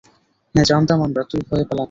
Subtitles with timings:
[0.55, 1.79] হ্যাঁ, জানতাম আমরা, তুই ভয়ে পালাবি।